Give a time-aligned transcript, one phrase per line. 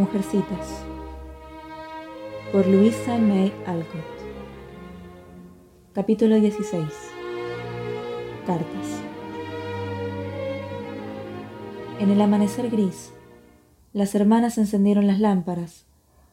[0.00, 0.82] Mujercitas
[2.52, 4.00] por Luisa May Alcott.
[5.92, 6.82] Capítulo 16
[8.46, 9.02] Cartas.
[11.98, 13.12] En el amanecer gris,
[13.92, 15.84] las hermanas encendieron las lámparas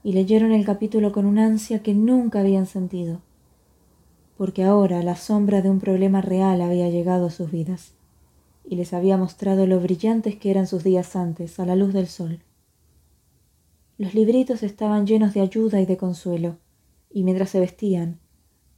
[0.02, 3.20] y leyeron el capítulo con una ansia que nunca habían sentido,
[4.38, 7.96] porque ahora la sombra de un problema real había llegado a sus vidas
[8.64, 12.08] y les había mostrado lo brillantes que eran sus días antes a la luz del
[12.08, 12.40] sol.
[13.98, 16.58] Los libritos estaban llenos de ayuda y de consuelo,
[17.10, 18.20] y mientras se vestían,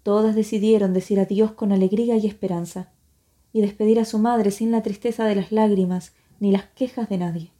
[0.01, 2.93] todas decidieron decir adiós con alegría y esperanza,
[3.51, 7.17] y despedir a su madre sin la tristeza de las lágrimas ni las quejas de
[7.17, 7.51] nadie.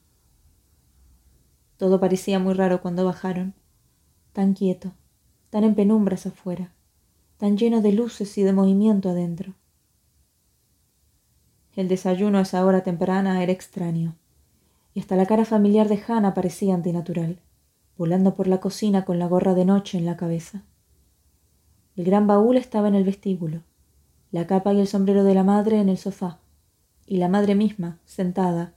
[1.75, 3.53] Todo parecía muy raro cuando bajaron,
[4.31, 4.93] tan quieto,
[5.49, 6.71] tan en penumbras afuera,
[7.37, 9.53] tan lleno de luces y de movimiento adentro.
[11.75, 14.15] El desayuno a esa hora temprana era extraño,
[14.93, 17.41] y hasta la cara familiar de Hannah parecía antinatural
[17.99, 20.63] volando por la cocina con la gorra de noche en la cabeza.
[21.97, 23.63] El gran baúl estaba en el vestíbulo,
[24.31, 26.39] la capa y el sombrero de la madre en el sofá,
[27.05, 28.73] y la madre misma, sentada,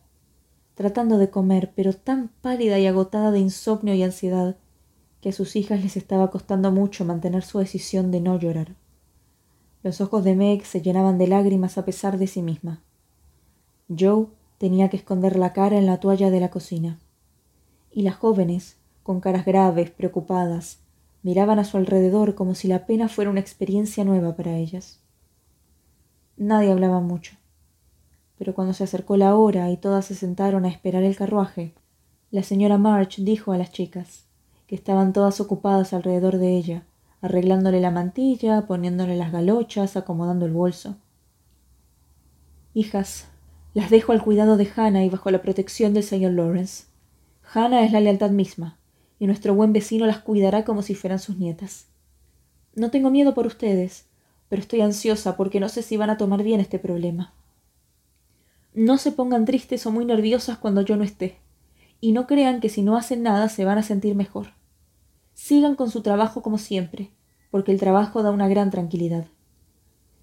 [0.74, 4.56] tratando de comer, pero tan pálida y agotada de insomnio y ansiedad,
[5.20, 8.74] que a sus hijas les estaba costando mucho mantener su decisión de no llorar.
[9.84, 12.82] Los ojos de Meg se llenaban de lágrimas a pesar de sí misma.
[13.88, 14.26] Joe
[14.58, 16.98] tenía que esconder la cara en la toalla de la cocina.
[17.92, 20.78] Y las jóvenes, con caras graves, preocupadas,
[21.22, 25.00] miraban a su alrededor como si la pena fuera una experiencia nueva para ellas.
[26.36, 27.36] Nadie hablaba mucho,
[28.38, 31.74] pero cuando se acercó la hora y todas se sentaron a esperar el carruaje,
[32.30, 34.26] la señora March dijo a las chicas,
[34.66, 36.84] que estaban todas ocupadas alrededor de ella,
[37.20, 40.96] arreglándole la mantilla, poniéndole las galochas, acomodando el bolso.
[42.74, 43.28] Hijas,
[43.74, 46.86] las dejo al cuidado de Hannah y bajo la protección del señor Lawrence.
[47.52, 48.78] Hannah es la lealtad misma
[49.22, 51.86] y nuestro buen vecino las cuidará como si fueran sus nietas.
[52.74, 54.06] No tengo miedo por ustedes,
[54.48, 57.32] pero estoy ansiosa porque no sé si van a tomar bien este problema.
[58.74, 61.36] No se pongan tristes o muy nerviosas cuando yo no esté,
[62.00, 64.54] y no crean que si no hacen nada se van a sentir mejor.
[65.34, 67.12] Sigan con su trabajo como siempre,
[67.52, 69.26] porque el trabajo da una gran tranquilidad.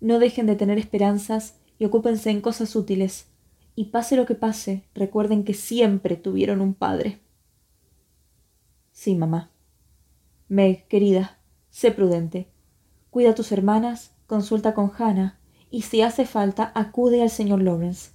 [0.02, 3.28] No dejen de tener esperanzas y ocúpense en cosas útiles,
[3.78, 7.22] y pase lo que pase, recuerden que siempre tuvieron un padre.
[9.00, 9.50] Sí, mamá.
[10.50, 11.40] Meg, querida,
[11.70, 12.50] sé prudente.
[13.10, 15.40] Cuida a tus hermanas, consulta con Hannah,
[15.72, 18.12] y si hace falta, acude al señor Lawrence.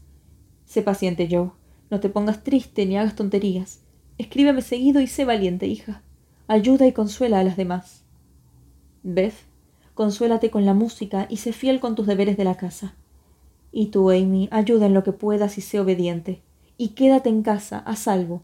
[0.66, 1.52] Sé paciente, Joe.
[1.90, 3.80] No te pongas triste ni hagas tonterías.
[4.18, 6.02] Escríbeme seguido y sé valiente, hija.
[6.48, 8.04] Ayuda y consuela a las demás.
[9.02, 9.36] Beth,
[9.94, 12.94] consuélate con la música y sé fiel con tus deberes de la casa.
[13.72, 16.42] Y tú, Amy, ayuda en lo que puedas y sé obediente.
[16.76, 18.42] Y quédate en casa, a salvo.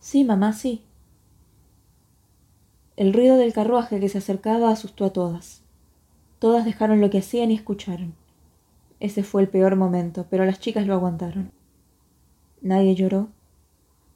[0.00, 0.82] Sí, mamá, sí.
[3.00, 5.62] El ruido del carruaje que se acercaba asustó a todas.
[6.38, 8.12] Todas dejaron lo que hacían y escucharon.
[9.00, 11.50] Ese fue el peor momento, pero las chicas lo aguantaron.
[12.60, 13.30] Nadie lloró,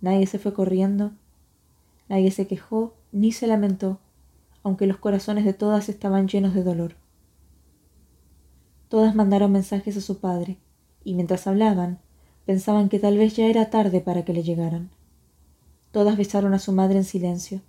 [0.02, 1.12] nadie se fue corriendo,
[2.10, 4.00] nadie se quejó ni se lamentó,
[4.62, 6.94] aunque los corazones de todas estaban llenos de dolor.
[8.90, 10.58] Todas mandaron mensajes a su padre,
[11.04, 12.00] y mientras hablaban,
[12.44, 14.90] pensaban que tal vez ya era tarde para que le llegaran.
[15.90, 17.62] Todas besaron a su madre en silencio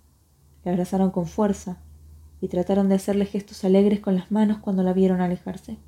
[0.66, 1.78] le abrazaron con fuerza
[2.40, 5.78] y trataron de hacerle gestos alegres con las manos cuando la vieron alejarse.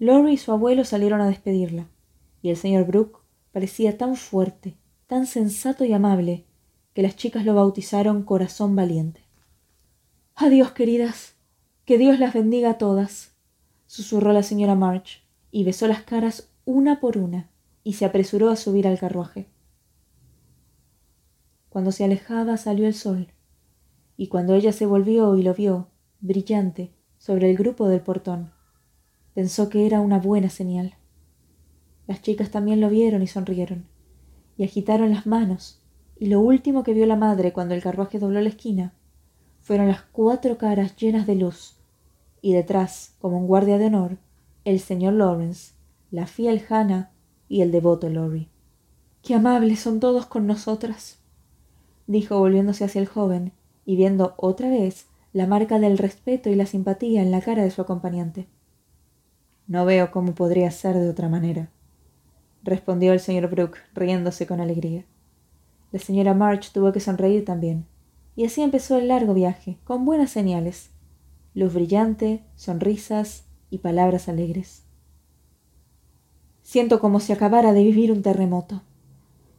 [0.00, 1.86] Lori y su abuelo salieron a despedirla,
[2.42, 3.20] y el señor Brooke
[3.52, 4.76] parecía tan fuerte,
[5.06, 6.46] tan sensato y amable,
[6.94, 9.20] que las chicas lo bautizaron Corazón Valiente.
[10.34, 11.36] Adiós, queridas.
[11.84, 13.36] Que Dios las bendiga a todas,
[13.86, 17.50] susurró la señora March, y besó las caras una por una,
[17.84, 19.48] y se apresuró a subir al carruaje.
[21.68, 23.32] Cuando se alejaba salió el sol,
[24.20, 25.88] y cuando ella se volvió y lo vio,
[26.20, 28.52] brillante, sobre el grupo del portón,
[29.32, 30.92] pensó que era una buena señal.
[32.06, 33.86] Las chicas también lo vieron y sonrieron,
[34.58, 35.80] y agitaron las manos,
[36.18, 38.92] y lo último que vio la madre cuando el carruaje dobló la esquina
[39.62, 41.78] fueron las cuatro caras llenas de luz,
[42.42, 44.18] y detrás, como un guardia de honor,
[44.66, 45.72] el señor Lawrence,
[46.10, 47.10] la fiel Hannah
[47.48, 48.50] y el devoto Lorry.
[49.22, 51.20] Qué amables son todos con nosotras,
[52.06, 56.66] dijo volviéndose hacia el joven y viendo otra vez la marca del respeto y la
[56.66, 58.46] simpatía en la cara de su acompañante.
[59.66, 61.70] No veo cómo podría ser de otra manera,
[62.62, 65.04] respondió el señor Brooke, riéndose con alegría.
[65.92, 67.86] La señora March tuvo que sonreír también,
[68.36, 70.90] y así empezó el largo viaje, con buenas señales,
[71.54, 74.84] luz brillante, sonrisas y palabras alegres.
[76.62, 78.82] Siento como si acabara de vivir un terremoto,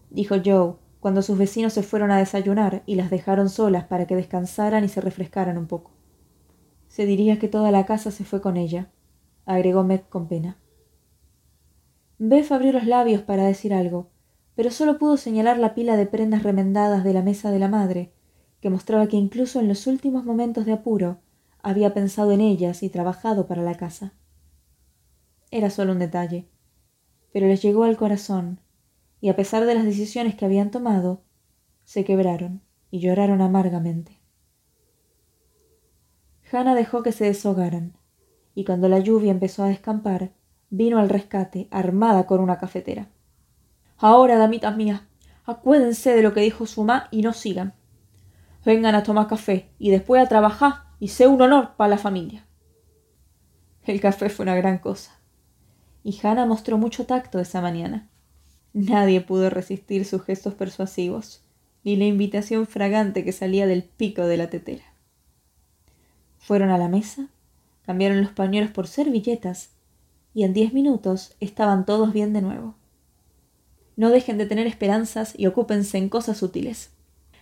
[0.10, 4.16] dijo Joe, cuando sus vecinos se fueron a desayunar y las dejaron solas para que
[4.16, 5.92] descansaran y se refrescaran un poco.
[6.88, 8.92] Se diría que toda la casa se fue con ella,
[9.46, 10.58] agregó Meg con pena.
[12.20, 14.12] Beth abrió los labios para decir algo,
[14.56, 18.14] pero solo pudo señalar la pila de prendas remendadas de la mesa de la madre,
[18.62, 21.18] que mostraba que incluso en los últimos momentos de apuro
[21.64, 24.14] había pensado en ellas y trabajado para la casa.
[25.50, 26.48] Era solo un detalle,
[27.34, 28.60] pero les llegó al corazón
[29.22, 31.22] y a pesar de las decisiones que habían tomado,
[31.86, 34.20] se quebraron y lloraron amargamente.
[36.52, 37.94] Hannah dejó que se deshogaran,
[38.56, 40.32] y cuando la lluvia empezó a descampar,
[40.70, 43.10] vino al rescate, armada con una cafetera.
[43.98, 45.02] Ahora, damitas mías,
[45.46, 47.76] acuérdense de lo que dijo su mamá y no sigan.
[48.66, 52.46] Vengan a tomar café y después a trabajar y sé un honor para la familia.
[53.84, 55.20] El café fue una gran cosa.
[56.04, 58.10] Y Hannah mostró mucho tacto esa mañana.
[58.74, 61.44] Nadie pudo resistir sus gestos persuasivos,
[61.84, 64.86] ni la invitación fragante que salía del pico de la tetera.
[66.38, 67.28] Fueron a la mesa,
[67.86, 69.72] cambiaron los pañuelos por servilletas,
[70.34, 72.76] y en diez minutos estaban todos bien de nuevo.
[73.98, 76.92] No dejen de tener esperanzas y ocúpense en cosas útiles.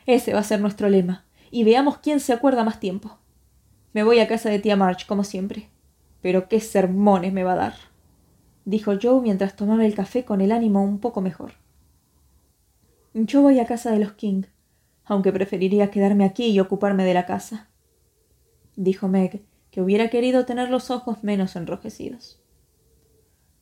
[0.07, 3.19] Ese va a ser nuestro lema, y veamos quién se acuerda más tiempo.
[3.93, 5.69] Me voy a casa de tía March, como siempre.
[6.21, 7.89] Pero qué sermones me va a dar
[8.69, 11.53] dijo Joe mientras tomaba el café con el ánimo un poco mejor.
[13.15, 14.43] Yo voy a casa de los King,
[15.05, 17.67] aunque preferiría quedarme aquí y ocuparme de la casa,
[18.75, 22.39] dijo Meg, que hubiera querido tener los ojos menos enrojecidos.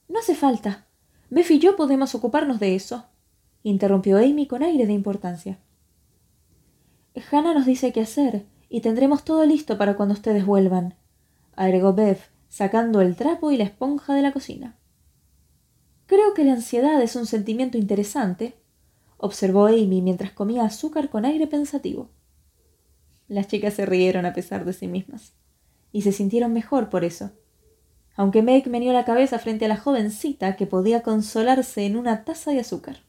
[0.09, 0.88] No hace falta.
[1.30, 3.06] Beth y yo podemos ocuparnos de eso,
[3.63, 5.57] interrumpió Amy con aire de importancia.
[7.31, 10.95] Hannah nos dice qué hacer, y tendremos todo listo para cuando ustedes vuelvan,
[11.56, 12.19] agregó Beth,
[12.50, 14.77] sacando el trapo y la esponja de la cocina.
[16.07, 18.56] Creo que la ansiedad es un sentimiento interesante,
[19.18, 22.09] observó Amy mientras comía azúcar con aire pensativo.
[23.27, 25.33] Las chicas se rieron a pesar de sí mismas,
[25.92, 27.31] y se sintieron mejor por eso,
[28.15, 32.51] aunque Meg meneó la cabeza frente a la jovencita que podía consolarse en una taza
[32.51, 33.00] de azúcar.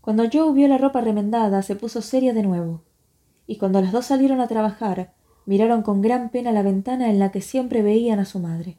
[0.00, 2.82] Cuando Joe vio la ropa remendada, se puso seria de nuevo,
[3.46, 5.12] y cuando las dos salieron a trabajar,
[5.44, 8.78] miraron con gran pena la ventana en la que siempre veían a su madre.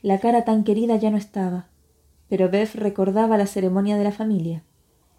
[0.00, 1.70] La cara tan querida ya no estaba,
[2.28, 4.62] pero Beth recordaba la ceremonia de la familia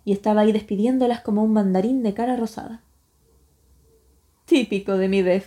[0.06, 2.82] y estaba ahí despidiéndolas como un mandarín de cara rosada.
[4.46, 5.46] Típico de mi Beth,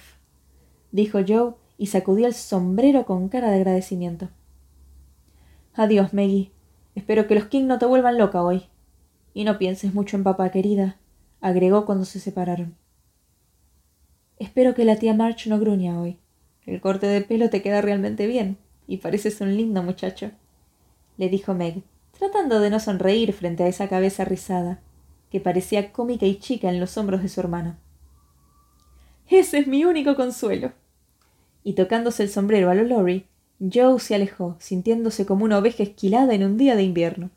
[0.90, 4.28] dijo Joe y sacudió el sombrero con cara de agradecimiento.
[5.74, 6.52] Adiós, Maggie.
[6.94, 8.64] Espero que los King no te vuelvan loca hoy.
[9.34, 10.98] Y no pienses mucho en papá, querida,
[11.40, 12.76] agregó cuando se separaron.
[14.38, 16.18] Espero que la tía March no gruña hoy.
[16.66, 20.32] El corte de pelo te queda realmente bien, y pareces un lindo muchacho
[21.16, 21.82] le dijo Meg,
[22.18, 24.80] tratando de no sonreír frente a esa cabeza rizada,
[25.30, 27.76] que parecía cómica y chica en los hombros de su hermano.
[29.28, 30.72] Ese es mi único consuelo.
[31.64, 33.26] Y tocándose el sombrero a lo Lori,
[33.60, 37.30] Joe se alejó, sintiéndose como una oveja esquilada en un día de invierno.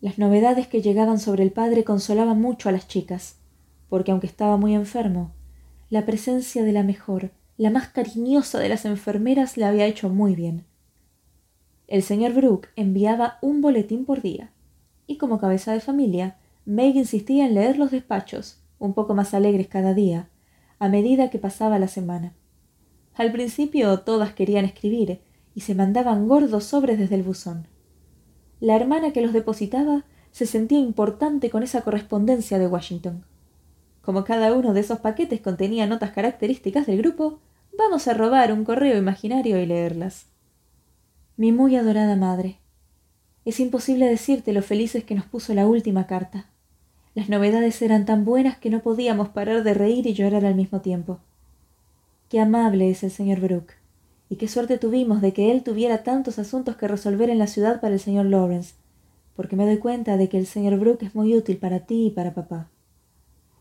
[0.00, 3.36] Las novedades que llegaban sobre el padre consolaban mucho a las chicas,
[3.88, 5.32] porque aunque estaba muy enfermo,
[5.90, 10.34] la presencia de la mejor, la más cariñosa de las enfermeras le había hecho muy
[10.34, 10.64] bien.
[11.88, 14.52] El señor Brooke enviaba un boletín por día,
[15.06, 19.68] y como cabeza de familia, Meg insistía en leer los despachos, un poco más alegres
[19.68, 20.28] cada día,
[20.78, 22.34] a medida que pasaba la semana.
[23.14, 25.22] Al principio todas querían escribir,
[25.54, 27.66] y se mandaban gordos sobres desde el buzón.
[28.60, 33.24] La hermana que los depositaba se sentía importante con esa correspondencia de Washington.
[34.02, 37.40] Como cada uno de esos paquetes contenía notas características del grupo,
[37.76, 40.26] vamos a robar un correo imaginario y leerlas.
[41.38, 42.58] Mi muy adorada madre.
[43.44, 46.50] Es imposible decirte lo felices que nos puso la última carta.
[47.14, 50.80] Las novedades eran tan buenas que no podíamos parar de reír y llorar al mismo
[50.80, 51.20] tiempo.
[52.28, 53.74] Qué amable es el señor Brooke,
[54.28, 57.80] y qué suerte tuvimos de que él tuviera tantos asuntos que resolver en la ciudad
[57.80, 58.74] para el señor Lawrence,
[59.36, 62.10] porque me doy cuenta de que el señor Brooke es muy útil para ti y
[62.10, 62.68] para papá.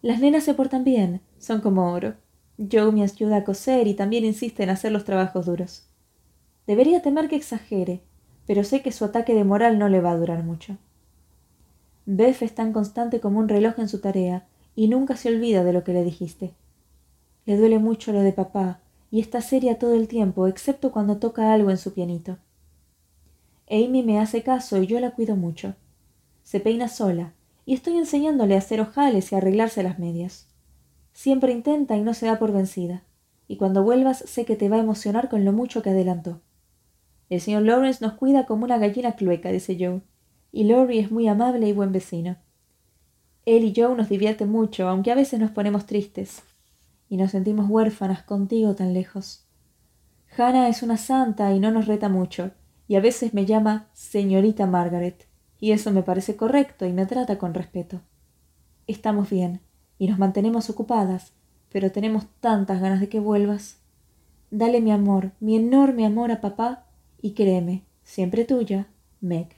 [0.02, 2.16] Las nenas se portan bien, son como oro.
[2.58, 5.87] Joe me ayuda a coser y también insiste en hacer los trabajos duros.
[6.68, 8.02] Debería temer que exagere,
[8.46, 10.78] pero sé que su ataque de moral no le va a durar mucho.
[12.06, 15.74] Beth es tan constante como un reloj en su tarea y nunca se olvida de
[15.74, 16.54] lo que le dijiste.
[17.46, 21.54] Le duele mucho lo de papá y está seria todo el tiempo, excepto cuando toca
[21.54, 22.38] algo en su pianito.
[23.70, 25.76] Amy me hace caso y yo la cuido mucho.
[26.44, 27.34] Se peina sola
[27.66, 30.48] y estoy enseñándole a hacer ojales y arreglarse las medias.
[31.14, 33.04] Siempre intenta y no se da por vencida,
[33.48, 36.42] y cuando vuelvas sé que te va a emocionar con lo mucho que adelantó.
[37.30, 40.02] El señor Lawrence nos cuida como una gallina clueca, dice Joe,
[40.52, 42.38] y Laurie es muy amable y buen vecino.
[43.46, 46.44] Él y yo nos divierte mucho, aunque a veces nos ponemos tristes.
[47.10, 49.46] Y nos sentimos huérfanas contigo tan lejos.
[50.38, 52.52] Hannah es una santa y no nos reta mucho,
[52.88, 55.28] y a veces me llama señorita Margaret,
[55.60, 58.02] y eso me parece correcto y me trata con respeto.
[58.86, 59.62] Estamos bien,
[59.98, 61.34] y nos mantenemos ocupadas,
[61.72, 63.80] pero tenemos tantas ganas de que vuelvas.
[64.52, 66.87] Dale mi amor, mi enorme amor a papá,
[67.28, 68.88] y créeme, siempre tuya,
[69.20, 69.50] Meg.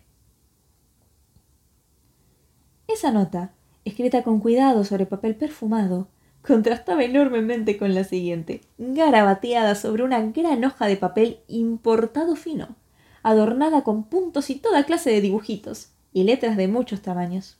[2.88, 3.54] Esa nota
[3.86, 6.08] escrita con cuidado sobre papel perfumado,
[6.42, 12.76] contrastaba enormemente con la siguiente, garabateada sobre una gran hoja de papel importado fino,
[13.22, 17.60] adornada con puntos y toda clase de dibujitos, y letras de muchos tamaños.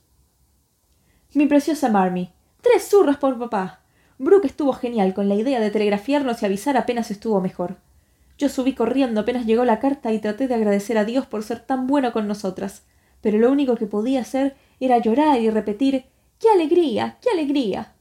[1.34, 3.82] Mi preciosa Marmy, tres zurras por papá.
[4.18, 7.76] Brooke estuvo genial con la idea de telegrafiarnos y avisar apenas estuvo mejor.
[8.40, 11.60] Yo subí corriendo apenas llegó la carta y traté de agradecer a Dios por ser
[11.60, 12.84] tan bueno con nosotras,
[13.20, 16.06] pero lo único que podía hacer era llorar y repetir
[16.38, 17.18] ¡Qué alegría!
[17.20, 17.92] ¡Qué alegría!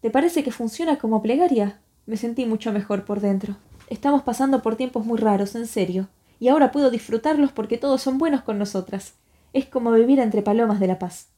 [0.00, 1.80] ¿Te parece que funciona como plegaria?
[2.06, 3.54] Me sentí mucho mejor por dentro.
[3.86, 6.08] Estamos pasando por tiempos muy raros, en serio,
[6.40, 9.14] y ahora puedo disfrutarlos porque todos son buenos con nosotras.
[9.52, 11.28] Es como vivir entre palomas de la paz.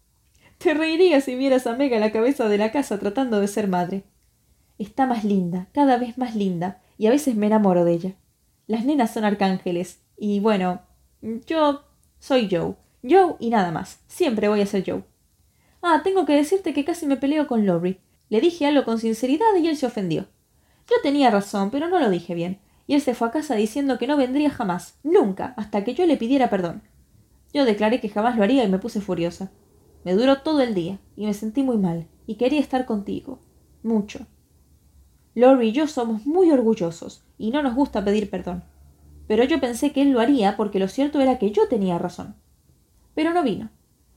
[0.56, 4.04] Te reirías si vieras a Mega la cabeza de la casa tratando de ser madre.
[4.78, 8.14] Está más linda, cada vez más linda, y a veces me enamoro de ella.
[8.66, 10.82] Las nenas son arcángeles, y bueno,
[11.46, 11.82] yo
[12.18, 12.76] soy Joe.
[13.02, 14.00] Joe y nada más.
[14.06, 15.04] Siempre voy a ser Joe.
[15.82, 18.00] Ah, tengo que decirte que casi me peleo con Lowry.
[18.30, 20.26] Le dije algo con sinceridad y él se ofendió.
[20.88, 23.98] Yo tenía razón, pero no lo dije bien, y él se fue a casa diciendo
[23.98, 26.82] que no vendría jamás, nunca, hasta que yo le pidiera perdón.
[27.52, 29.50] Yo declaré que jamás lo haría y me puse furiosa.
[30.04, 33.38] Me duró todo el día, y me sentí muy mal, y quería estar contigo.
[33.82, 34.26] Mucho.
[35.34, 38.62] Lori y yo somos muy orgullosos, y no nos gusta pedir perdón.
[39.26, 42.34] Pero yo pensé que él lo haría porque lo cierto era que yo tenía razón.
[43.14, 43.70] Pero no vino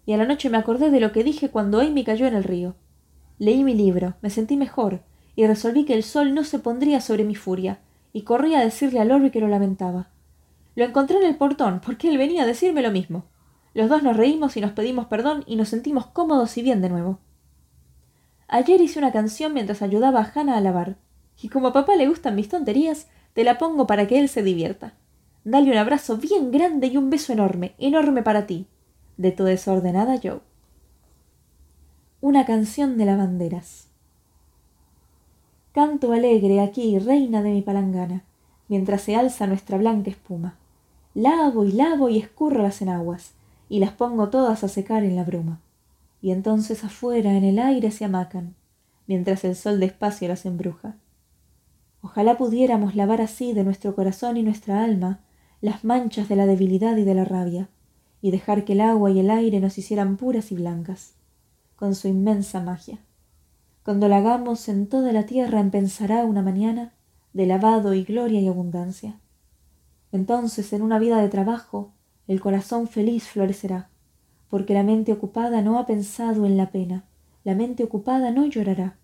[0.07, 2.45] y a la noche me acordé de lo que dije cuando Amy cayó en el
[2.45, 2.75] río.
[3.39, 5.01] Leí mi libro, me sentí mejor,
[5.36, 7.81] y resolví que el sol no se pondría sobre mi furia,
[8.13, 10.07] y corrí a decirle a Lorry que lo lamentaba.
[10.75, 13.25] Lo encontré en el portón, porque él venía a decirme lo mismo.
[13.74, 16.88] Los dos nos reímos y nos pedimos perdón y nos sentimos cómodos y bien de
[16.88, 17.19] nuevo.
[18.47, 20.95] Ayer hice una canción mientras ayudaba a Hannah a lavar,
[21.41, 24.41] y como a papá le gustan mis tonterías, te la pongo para que él se
[24.44, 24.94] divierta.
[25.44, 28.65] Dale un abrazo bien grande y un beso enorme, enorme para ti,
[29.17, 30.41] de tu desordenada Joe.
[32.20, 33.88] Una canción de lavanderas.
[35.72, 38.24] Canto alegre aquí, reina de mi palangana,
[38.67, 40.58] mientras se alza nuestra blanca espuma.
[41.13, 43.34] Lavo y lavo y escurro las enaguas,
[43.70, 45.62] y las pongo todas a secar en la bruma.
[46.22, 48.56] Y entonces afuera en el aire se amacan,
[49.06, 50.96] mientras el sol despacio las embruja.
[52.07, 55.19] Ojalá pudiéramos lavar así de nuestro corazón y nuestra alma
[55.59, 57.67] las manchas de la debilidad y de la rabia,
[58.21, 61.15] y dejar que el agua y el aire nos hicieran puras y blancas,
[61.75, 62.99] con su inmensa magia.
[63.83, 66.93] Cuando la hagamos en toda la tierra empezará una mañana
[67.33, 69.19] de lavado y gloria y abundancia.
[70.13, 71.91] Entonces en una vida de trabajo
[72.29, 73.89] el corazón feliz florecerá,
[74.49, 77.03] porque la mente ocupada no ha pensado en la pena,
[77.43, 78.95] la mente ocupada no llorará,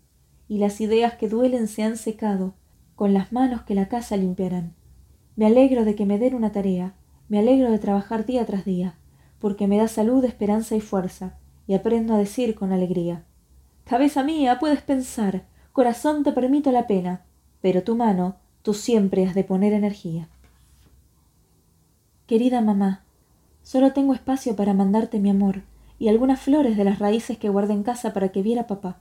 [0.47, 2.53] y las ideas que duelen se han secado
[2.95, 4.73] con las manos que la casa limpiarán.
[5.35, 6.93] Me alegro de que me den una tarea,
[7.29, 8.95] me alegro de trabajar día tras día,
[9.39, 13.23] porque me da salud, esperanza y fuerza, y aprendo a decir con alegría
[13.85, 17.25] Cabeza mía, puedes pensar, corazón te permito la pena,
[17.61, 20.29] pero tu mano, tú siempre has de poner energía.
[22.25, 23.03] Querida mamá,
[23.61, 25.63] solo tengo espacio para mandarte mi amor
[25.99, 28.99] y algunas flores de las raíces que guardé en casa para que viera papá.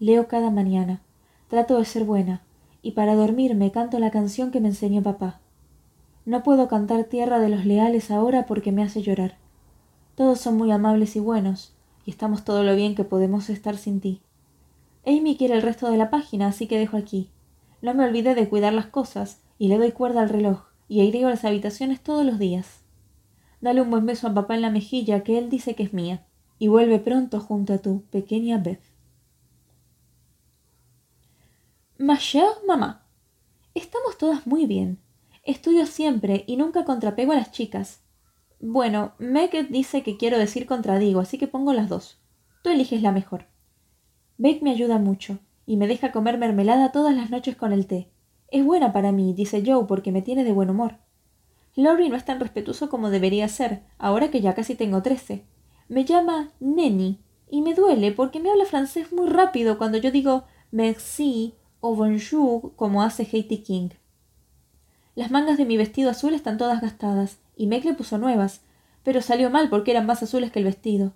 [0.00, 1.00] Leo cada mañana,
[1.46, 2.42] trato de ser buena,
[2.82, 5.40] y para dormirme canto la canción que me enseñó papá.
[6.24, 9.36] No puedo cantar tierra de los leales ahora porque me hace llorar.
[10.14, 14.00] Todos son muy amables y buenos, y estamos todo lo bien que podemos estar sin
[14.00, 14.20] ti.
[15.06, 17.30] Amy quiere el resto de la página, así que dejo aquí.
[17.80, 21.30] No me olvidé de cuidar las cosas, y le doy cuerda al reloj, y aireo
[21.30, 22.82] las habitaciones todos los días.
[23.60, 26.24] Dale un buen beso a papá en la mejilla, que él dice que es mía,
[26.58, 28.82] y vuelve pronto junto a tu pequeña Beth.
[32.00, 32.16] Ma
[32.64, 33.02] mamá,
[33.74, 35.00] estamos todas muy bien.
[35.42, 38.04] Estudio siempre y nunca contrapego a las chicas.
[38.60, 42.20] Bueno, Meg dice que quiero decir contradigo, así que pongo las dos.
[42.62, 43.46] Tú eliges la mejor.
[44.36, 48.08] Beck me ayuda mucho, y me deja comer mermelada todas las noches con el té.
[48.46, 50.98] Es buena para mí, dice Joe, porque me tiene de buen humor.
[51.74, 55.46] Lori no es tan respetuoso como debería ser, ahora que ya casi tengo trece.
[55.88, 57.18] Me llama Nenny,
[57.50, 62.74] y me duele porque me habla francés muy rápido cuando yo digo merci o bonjour
[62.74, 63.90] como hace Haiti King.
[65.14, 68.62] Las mangas de mi vestido azul están todas gastadas, y Meg le puso nuevas,
[69.04, 71.12] pero salió mal porque eran más azules que el vestido.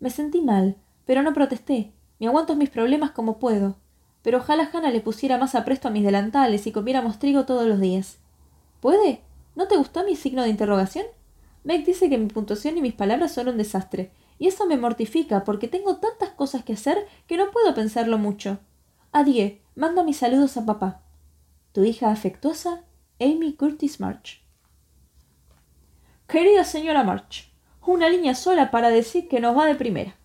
[0.00, 1.92] Me sentí mal, Pero no protesté.
[2.18, 3.76] Me aguanto mis problemas como puedo.
[4.22, 7.78] Pero ojalá Hannah le pusiera más apresto a mis delantales y comiéramos trigo todos los
[7.78, 8.16] días.
[8.80, 9.20] ¿Puede?
[9.54, 11.04] ¿No te gustó mi signo de interrogación?
[11.62, 15.44] Meg dice que mi puntuación y mis palabras son un desastre, y eso me mortifica
[15.44, 18.58] porque tengo tantas cosas que hacer que no puedo pensarlo mucho.
[19.12, 21.00] Adie, manda mis saludos a papá.
[21.72, 22.84] Tu hija afectuosa,
[23.20, 24.40] Amy Curtis March.
[26.28, 27.52] Querida señora March,
[27.84, 30.16] una línea sola para decir que nos va de primera.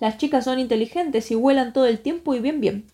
[0.00, 2.86] Las chicas son inteligentes y vuelan todo el tiempo y bien bien.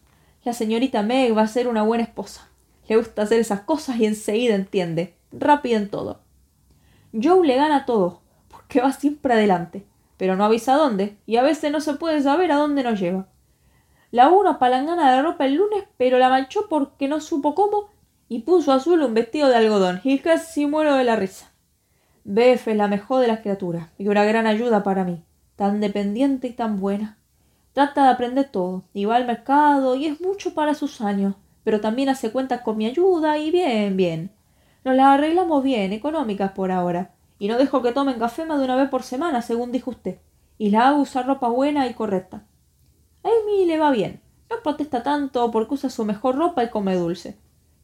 [0.45, 2.49] La señorita Meg va a ser una buena esposa.
[2.89, 5.15] Le gusta hacer esas cosas y enseguida entiende.
[5.33, 6.21] Rápido en todo.
[7.13, 11.73] Joe le gana todo, porque va siempre adelante, pero no avisa dónde, y a veces
[11.73, 13.29] no se puede saber a dónde nos lleva.
[14.13, 17.89] La una palangana de ropa el lunes, pero la manchó porque no supo cómo
[18.29, 21.51] y puso azul un vestido de algodón, y casi muero de la risa.
[22.23, 25.25] Bef es la mejor de las criaturas y una gran ayuda para mí,
[25.57, 27.17] tan dependiente y tan buena.
[27.73, 31.81] Trata de aprender todo, y va al mercado y es mucho para sus años, pero
[31.81, 34.31] también hace cuentas con mi ayuda y bien, bien.
[34.85, 38.67] Nos las arreglamos bien, económicas por ahora, y no dejo que tomen café más de
[38.67, 40.19] una vez por semana, según dijo usted,
[40.59, 42.45] y la hago usar ropa buena y correcta.
[43.25, 47.39] Amy le va bien, no protesta tanto porque usa su mejor ropa y come dulce.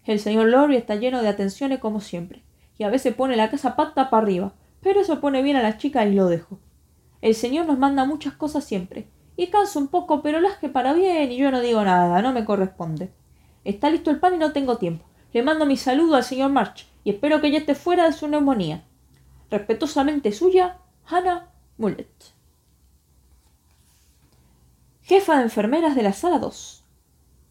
[0.04, 2.42] El señor Lorry está lleno de atenciones como siempre
[2.78, 5.78] y a veces pone la casa pata para arriba, pero eso pone bien a las
[5.78, 6.58] chicas y lo dejo.
[7.20, 10.94] El Señor nos manda muchas cosas siempre, y canso un poco, pero las que para
[10.94, 13.12] bien y yo no digo nada, no me corresponde.
[13.64, 15.04] Está listo el pan y no tengo tiempo.
[15.32, 18.28] Le mando mi saludo al señor March y espero que ya esté fuera de su
[18.28, 18.84] neumonía.
[19.50, 22.37] Respetuosamente suya, Hannah Mullet.
[25.08, 26.84] Jefa de enfermeras de la sala 2.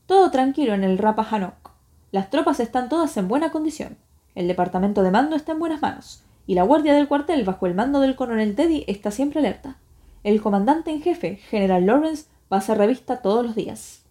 [0.06, 1.72] Todo tranquilo en el Rappahannock.
[2.12, 3.98] Las tropas están todas en buena condición.
[4.36, 7.74] El departamento de mando está en buenas manos, y la guardia del cuartel bajo el
[7.74, 9.80] mando del coronel Teddy está siempre alerta.
[10.24, 14.04] El comandante en jefe, general Lawrence, va a hacer revista todos los días.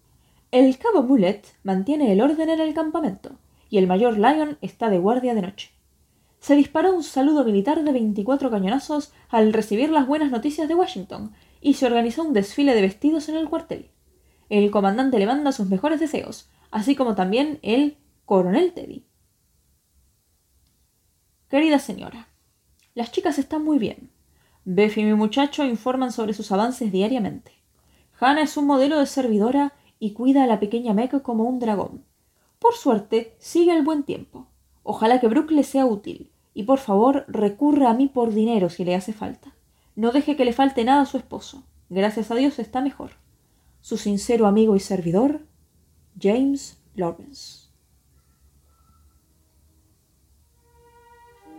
[0.51, 3.37] El cabo Mullet mantiene el orden en el campamento,
[3.69, 5.71] y el mayor Lyon está de guardia de noche.
[6.41, 11.31] Se disparó un saludo militar de 24 cañonazos al recibir las buenas noticias de Washington,
[11.61, 13.89] y se organizó un desfile de vestidos en el cuartel.
[14.49, 19.05] El comandante le manda sus mejores deseos, así como también el coronel Teddy.
[21.49, 22.27] Querida señora,
[22.93, 24.09] las chicas están muy bien.
[24.65, 27.53] Beff y mi muchacho informan sobre sus avances diariamente.
[28.19, 32.03] Hannah es un modelo de servidora y cuida a la pequeña Meg como un dragón.
[32.59, 34.47] Por suerte, sigue el buen tiempo.
[34.83, 38.83] Ojalá que Brooke le sea útil, y por favor recurra a mí por dinero si
[38.83, 39.53] le hace falta.
[39.97, 41.63] No deje que le falte nada a su esposo.
[41.89, 43.13] Gracias a Dios está mejor.
[43.81, 45.41] Su sincero amigo y servidor,
[46.21, 47.69] James Lawrence.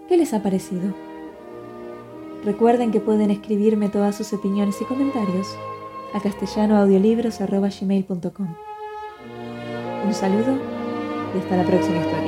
[0.08, 0.94] ¿Qué les ha parecido?
[2.44, 5.48] Recuerden que pueden escribirme todas sus opiniones y comentarios
[6.14, 8.54] a castellanoaudiolibros.gmail.com
[10.06, 10.56] Un saludo
[11.34, 12.27] y hasta la próxima historia.